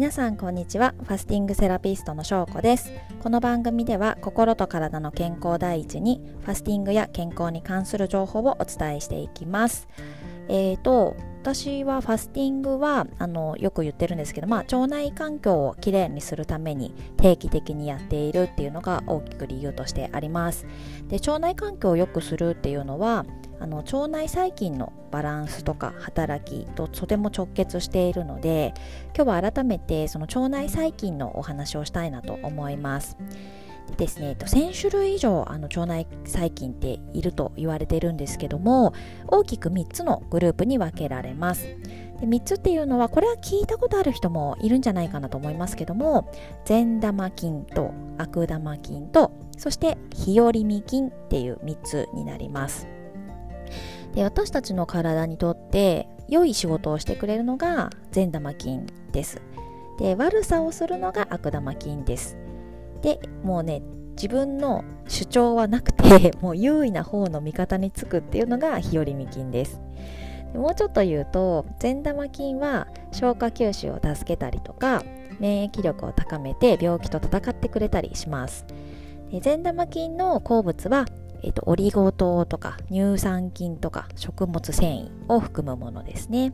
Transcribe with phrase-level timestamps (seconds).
[0.00, 0.94] 皆さんこんにちは。
[1.02, 2.90] ファスティングセラピストのしょうこです。
[3.22, 9.88] この番組では心と体の健康第一にファスティングや健康に関する情報をお伝えしていきます。
[10.48, 20.66] えーと私はファスティングはあのよく言ってるんですけど、まあ、腸内環境をきれいにするために定期的にやっているっていうのが大きく理由としてあります。
[21.08, 23.24] で腸内環境を良くするっていうのは
[23.60, 28.72] あの腸内細菌のバランスとか働きととても直結しているので
[29.14, 33.16] 今日は改めてその腸内細菌のお話をしたいなと思います。
[33.96, 38.92] ですね1000種類以上あの腸内細菌っていると言われているんですけども
[39.26, 41.64] 大きく3つのグループに分けられます。
[42.20, 46.30] で3つっていうのはこれは聞いたことある人もいるんじゃないかなと思いますけども
[46.66, 52.99] 善玉菌と悪玉菌とそして日和見菌っていう3つになります。
[54.14, 59.40] で私たちの体にとって良い仕事をしてくれるのが善玉菌です。
[59.98, 62.36] で悪さをするのが悪玉菌です。
[63.02, 69.80] でもうね自分の主張はなくて もう優位な方の味方につくっていうのが日和見菌です。
[70.54, 75.04] もうちょっと言うと善玉菌は消化吸収を助けたりとか
[75.38, 78.66] 免疫力を高めて病気と戦ってくれたりします。
[79.40, 81.06] 善玉菌の好物は
[81.42, 86.52] えっと、オリゴ糖とか乳酸菌とか食物繊維を含むものですね。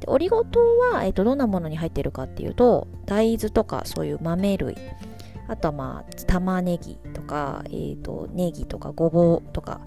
[0.00, 0.60] でオリゴ糖
[0.92, 4.76] は、えっと、どんなものに入っているかっていうと大豆とかそういう豆類。
[5.48, 9.80] あとはまあ玉ねぎとか、えっと、ネギとかごぼうとか、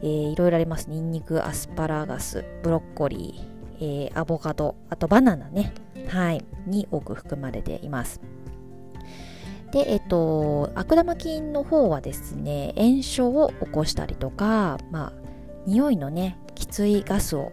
[0.00, 0.88] えー、いろいろあります。
[0.88, 5.74] ニンニクアスパラガスブロッコリー、えー、アボカドあとバナナね。
[6.08, 6.44] はい。
[6.66, 8.20] に多く含まれています。
[9.74, 15.12] で、えっと、悪玉菌の方はですね、炎症を起こしたりとか、まあ、
[15.66, 17.50] 匂いのね、きついガスを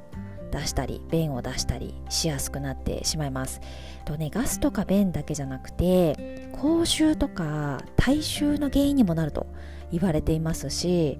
[0.52, 3.59] 出したり、便を出したりしやすくなってしまいます。
[4.05, 9.48] とね、ガスとか便だけじゃなくて、口臭とか体臭の原因にもなると
[9.92, 11.20] 言われていますし、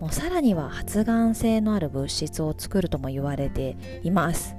[0.00, 4.54] もうさらには発がん性のある物質を作るとも言われています。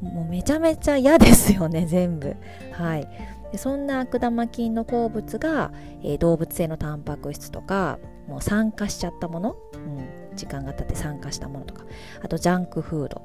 [0.00, 2.34] もうめちゃめちゃ嫌ですよね、全部。
[2.72, 3.34] はい。
[3.54, 5.70] でそんな悪玉菌の鉱物が、
[6.02, 11.84] えー、動物性のタンパク質とかもう酸化しちゃったもの、うん、時間が経って酸化したものとか
[12.20, 13.22] あとジャンクフード。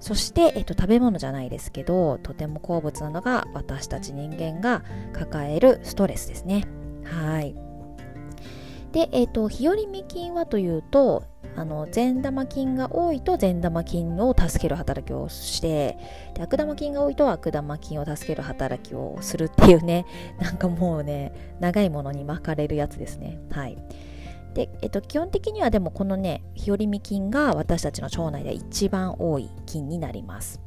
[0.00, 4.82] そして、えっと、食べ物じゃないですけどとても好物なのが私たち人間が
[5.12, 6.64] 抱えるストレスですね。
[7.04, 7.54] はい。
[8.92, 11.24] で、えっと、日和見菌はというと
[11.56, 15.98] あの善玉菌が多いと善玉菌を助ける働きをして
[16.34, 20.04] で悪玉菌が多いと悪玉菌を助ける働きをするっていうね
[20.38, 23.38] なんかもうね長いものに巻かれるやつですね。
[23.50, 23.78] はい。
[24.54, 30.60] で、えっと、基本的にはでもこのね日和見菌が私たちの腸内で一番多い菌になります。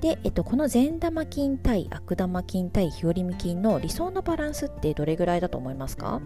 [0.00, 6.20] で、えっと、この善玉菌対悪玉菌対日和見菌の理想のバランスってどれぐらいだと思いますか？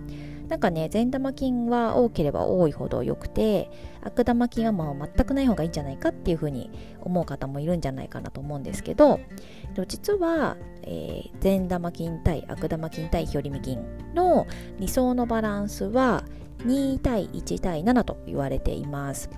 [0.53, 3.71] なんかね善玉菌は多ければ多いほど良くて
[4.03, 6.71] 悪玉菌はもう全くない方がいいんじゃないかっていうふうに
[7.01, 9.19] 思う方もいるんじゃないかなと思うんですけど
[9.89, 13.83] 実は、えー、善玉菌対悪玉菌対日和見菌
[14.15, 14.47] の
[14.79, 16.23] 理想のバランスは
[16.67, 19.31] 2対1対7と言われています。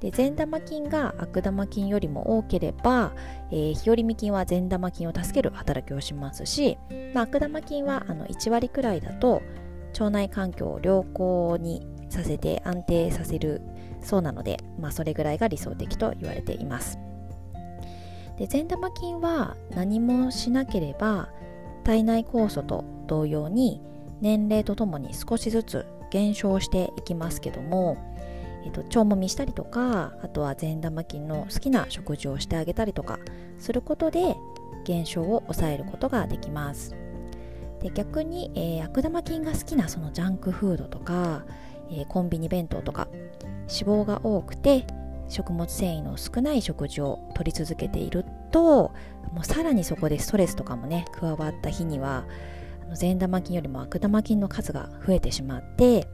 [0.00, 3.12] で善玉菌が悪玉菌よりも多ければ、
[3.50, 6.78] えー、日和見菌は善玉菌を助ける働きをしますし、
[7.14, 9.42] まあ、悪玉菌はあの1割くらいだと
[9.92, 13.62] 腸内環境を良好にさせて安定させる
[14.02, 16.98] そうなので、まあ、それぐらいが理想的と言われています。
[18.38, 21.28] で善玉菌は何もしなければ
[21.84, 23.82] 体内酵素と同様に
[24.22, 27.98] 年齢とともに少しずつ減少していきますけども、
[28.64, 33.18] えっと、腸もみしたりとかあとは善玉菌の好きな食事をしてあげたりとか
[33.58, 34.36] することで
[34.84, 36.96] 減少を抑えることができます。
[37.80, 41.44] で逆に、えー、悪玉菌が好きなそのジャンクフードとか、
[41.90, 43.08] えー、コンビニ弁当とか
[43.68, 44.86] 脂肪が多くて
[45.28, 48.92] 食物繊維の少ない食事を取り続けていると
[49.32, 52.26] もうさらにそこでストレスとかもね加わった日には
[52.94, 56.08] 善玉菌よりも悪玉菌の数が増えてしまって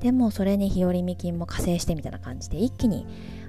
[0.00, 3.06] でもそれに日和見菌も加勢してみたいな感じで一気に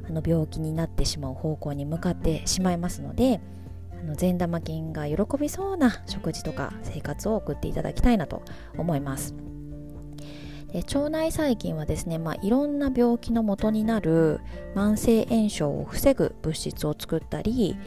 [0.07, 3.39] あの病気になってしまう方向に向かってしまいますので
[4.01, 8.44] あの善玉菌が喜びそうな食事とか生活を送っていただきたいなと
[8.77, 9.36] 思います。
[10.71, 14.39] で腸内細菌はですね、まあ、いろんな病気の元になる
[14.74, 17.77] 慢性炎症を防ぐ物質を作ったり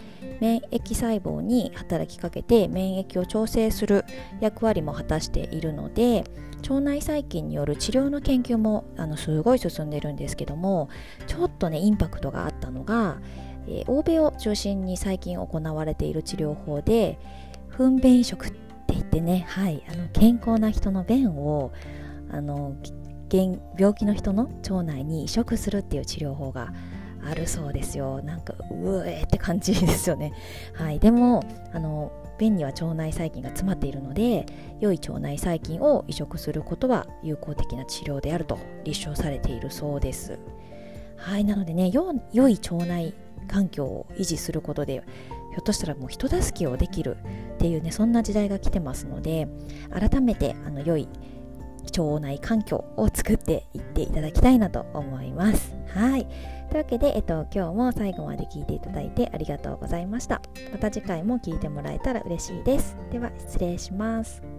[0.40, 4.04] 免疫細胞に働きかけて免疫を調整する
[4.40, 6.24] 役割も果たしているので
[6.62, 10.88] 腸内細菌による治療の研究もあのすごい進んでるんですけども
[11.26, 13.18] ちょっとねインパクトがあったのが
[13.68, 17.18] えー、欧米を中心に最近行われている治療法で
[17.70, 18.56] 糞便移植って
[18.88, 21.72] 言ってね、はい、あの健康な人の便を
[22.30, 22.76] あの
[23.76, 26.72] 病気の人の腸内に移植するっていう治療法が
[27.28, 28.22] あるそうですよ。
[28.22, 30.32] なんかうえって感じですよね。
[30.74, 34.44] はいでもあの便には腸内細菌が詰まっているので
[34.80, 40.38] 良い腸内細菌を移植することは有効的な治療であると立証されているそうです。
[41.16, 42.12] はいなのでね良
[42.48, 43.14] い腸内
[43.48, 45.02] 環境を維持することで
[45.50, 47.16] ひょっとしたらもう人助けをできる
[47.54, 49.48] っていうねそんな時代が来てますので
[49.90, 51.08] 改めてあの良い
[51.98, 55.74] 腸内環境を作っていっていただきたいなと思います。
[55.88, 56.26] はい。
[56.70, 60.40] というわけで、えっと、今日も最後まで聞いていただいてありがとうございました。
[60.72, 62.96] また次回も聞いてもらえたら嬉しいです。
[63.12, 64.53] では、失礼します。